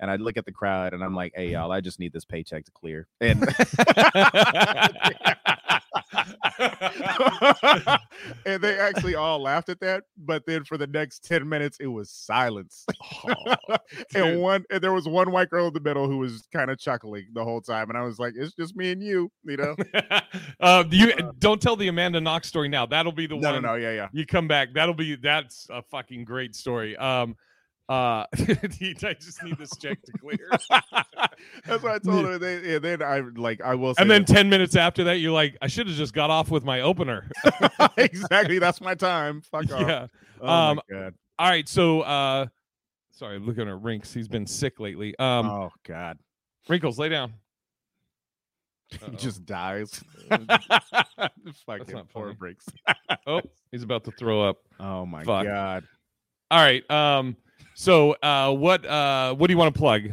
and 0.00 0.10
I 0.10 0.16
look 0.16 0.38
at 0.38 0.46
the 0.46 0.52
crowd 0.52 0.94
and 0.94 1.04
I'm 1.04 1.14
like, 1.14 1.32
hey, 1.36 1.50
y'all, 1.52 1.70
I 1.70 1.82
just 1.82 2.00
need 2.00 2.14
this 2.14 2.24
paycheck 2.24 2.64
to 2.64 2.70
clear. 2.70 3.06
And 3.20 3.42
and 8.46 8.62
they 8.62 8.78
actually 8.78 9.14
all 9.14 9.40
laughed 9.40 9.68
at 9.68 9.80
that. 9.80 10.04
But 10.18 10.44
then 10.46 10.64
for 10.64 10.78
the 10.78 10.86
next 10.86 11.24
10 11.24 11.48
minutes, 11.48 11.78
it 11.80 11.86
was 11.86 12.10
silence. 12.10 12.86
dude. 13.26 13.56
and 14.14 14.40
one 14.40 14.64
and 14.70 14.80
there 14.80 14.92
was 14.92 15.08
one 15.08 15.30
white 15.30 15.50
girl 15.50 15.68
in 15.68 15.74
the 15.74 15.80
middle 15.80 16.08
who 16.08 16.18
was 16.18 16.46
kind 16.52 16.70
of 16.70 16.78
chuckling 16.78 17.26
the 17.32 17.44
whole 17.44 17.60
time. 17.60 17.88
And 17.88 17.98
I 17.98 18.02
was 18.02 18.18
like, 18.18 18.34
it's 18.36 18.54
just 18.54 18.76
me 18.76 18.92
and 18.92 19.02
you, 19.02 19.30
you 19.44 19.56
know? 19.56 19.76
uh, 20.60 20.84
you 20.90 21.12
don't 21.38 21.60
tell 21.60 21.76
the 21.76 21.88
Amanda 21.88 22.20
Knox 22.20 22.48
story 22.48 22.68
now. 22.68 22.86
That'll 22.86 23.12
be 23.12 23.26
the 23.26 23.36
no, 23.36 23.52
no, 23.52 23.60
no, 23.60 23.74
yeah, 23.74 23.92
yeah. 23.92 24.08
You 24.12 24.26
come 24.26 24.48
back. 24.48 24.74
That'll 24.74 24.94
be 24.94 25.16
that's 25.16 25.66
a 25.70 25.82
fucking 25.82 26.24
great 26.24 26.54
story. 26.54 26.96
Um, 26.96 27.36
uh, 27.88 28.24
I 28.32 29.14
just 29.20 29.42
need 29.44 29.58
this 29.58 29.76
check 29.76 30.02
to 30.02 30.12
clear. 30.18 30.50
That's 31.66 31.82
what 31.82 31.92
I 31.92 31.98
told 31.98 32.24
her. 32.26 32.38
They, 32.38 32.76
and 32.76 32.84
then 32.84 33.02
I 33.02 33.20
like 33.36 33.60
I 33.60 33.74
will 33.74 33.94
say 33.94 34.02
and 34.02 34.10
then 34.10 34.22
this. 34.24 34.34
ten 34.34 34.48
minutes 34.48 34.74
after 34.76 35.04
that, 35.04 35.18
you're 35.18 35.32
like, 35.32 35.56
I 35.62 35.68
should 35.68 35.86
have 35.86 35.96
just 35.96 36.12
got 36.14 36.30
off 36.30 36.50
with 36.50 36.64
my 36.64 36.80
opener. 36.80 37.30
exactly 37.96 38.58
that's 38.58 38.80
my 38.80 38.94
time. 38.94 39.40
Fuck 39.42 39.70
off. 39.72 39.80
yeah. 39.80 40.06
Oh 40.40 40.48
Um, 40.48 40.80
god. 40.90 41.14
All 41.38 41.48
right. 41.48 41.68
So, 41.68 42.00
uh, 42.00 42.46
sorry, 43.12 43.38
looking 43.38 43.68
at 43.68 43.80
Rinks. 43.80 44.12
He's 44.12 44.28
been 44.28 44.46
sick 44.46 44.80
lately. 44.80 45.14
Um, 45.18 45.46
oh 45.46 45.70
god. 45.84 46.18
Wrinkles, 46.68 46.98
lay 46.98 47.08
down. 47.08 47.34
He 48.88 48.98
Uh-oh. 49.04 49.12
just 49.16 49.44
dies. 49.46 50.02
Fucking 51.66 52.02
poor 52.12 52.32
breaks. 52.34 52.66
Oh, 53.26 53.40
he's 53.72 53.82
about 53.82 54.04
to 54.04 54.10
throw 54.12 54.48
up. 54.48 54.58
Oh 54.78 55.04
my 55.06 55.24
Fuck. 55.24 55.44
god. 55.44 55.84
All 56.50 56.58
right. 56.60 56.88
Um. 56.90 57.36
So, 57.78 58.12
uh, 58.22 58.54
what 58.54 58.86
uh, 58.86 59.34
what 59.34 59.48
do 59.48 59.52
you 59.52 59.58
want 59.58 59.74
to 59.74 59.78
plug? 59.78 60.04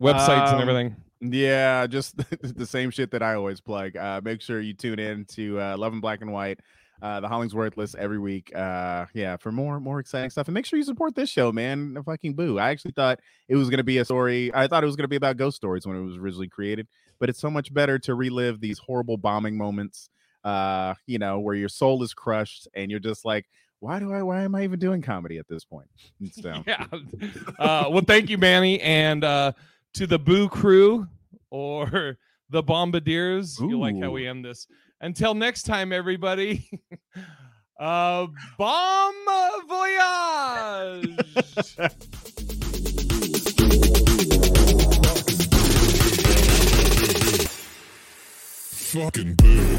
Websites 0.00 0.52
and 0.52 0.62
Um, 0.62 0.68
everything. 0.68 0.96
Yeah, 1.20 1.84
just 1.88 2.16
the 2.56 2.64
same 2.64 2.90
shit 2.90 3.10
that 3.10 3.24
I 3.24 3.34
always 3.34 3.60
plug. 3.60 3.96
Uh, 3.96 4.20
make 4.22 4.40
sure 4.40 4.60
you 4.60 4.72
tune 4.72 5.00
in 5.00 5.24
to 5.32 5.60
uh, 5.60 5.76
Love 5.76 5.92
and 5.92 6.00
Black 6.00 6.20
and 6.20 6.32
White 6.32 6.60
uh, 7.02 7.20
the 7.20 7.28
Hollingsworth 7.28 7.76
list 7.76 7.96
every 7.96 8.18
week. 8.18 8.54
Uh, 8.54 9.06
yeah, 9.14 9.36
for 9.36 9.52
more 9.52 9.80
more 9.80 9.98
exciting 9.98 10.30
stuff. 10.30 10.46
And 10.48 10.54
make 10.54 10.64
sure 10.64 10.78
you 10.78 10.84
support 10.84 11.16
this 11.16 11.28
show, 11.28 11.52
man. 11.52 12.00
Fucking 12.04 12.34
boo. 12.34 12.58
I 12.58 12.70
actually 12.70 12.92
thought 12.92 13.20
it 13.48 13.56
was 13.56 13.68
gonna 13.68 13.84
be 13.84 13.98
a 13.98 14.04
story. 14.04 14.52
I 14.54 14.68
thought 14.68 14.82
it 14.82 14.86
was 14.86 14.96
gonna 14.96 15.08
be 15.08 15.16
about 15.16 15.36
ghost 15.36 15.56
stories 15.56 15.86
when 15.86 15.96
it 15.96 16.02
was 16.02 16.16
originally 16.16 16.48
created, 16.48 16.86
but 17.18 17.28
it's 17.28 17.40
so 17.40 17.50
much 17.50 17.72
better 17.72 17.98
to 18.00 18.14
relive 18.14 18.60
these 18.60 18.78
horrible 18.78 19.16
bombing 19.16 19.56
moments. 19.56 20.08
Uh, 20.44 20.94
you 21.06 21.18
know, 21.18 21.40
where 21.40 21.56
your 21.56 21.68
soul 21.68 22.00
is 22.04 22.14
crushed 22.14 22.68
and 22.74 22.90
you're 22.92 23.00
just 23.00 23.24
like, 23.24 23.44
why 23.80 23.98
do 23.98 24.12
I? 24.12 24.22
Why 24.22 24.42
am 24.42 24.54
I 24.54 24.64
even 24.64 24.78
doing 24.78 25.02
comedy 25.02 25.38
at 25.38 25.48
this 25.48 25.64
point? 25.64 25.88
So 26.32 26.62
Yeah. 26.66 26.86
Uh, 27.58 27.86
well, 27.90 28.02
thank 28.06 28.28
you, 28.28 28.38
Manny, 28.38 28.80
and 28.80 29.24
uh, 29.24 29.52
to 29.94 30.06
the 30.06 30.18
Boo 30.18 30.48
crew 30.48 31.06
or 31.50 32.18
the 32.50 32.62
Bombardiers. 32.62 33.58
You 33.60 33.78
like 33.78 34.00
how 34.00 34.10
we 34.10 34.26
end 34.26 34.44
this. 34.44 34.66
Until 35.00 35.34
next 35.34 35.62
time, 35.62 35.92
everybody. 35.92 36.68
uh, 37.80 38.26
bomb 38.58 39.14
voyage. 39.68 41.16
Fucking 48.90 49.34
boo. 49.34 49.78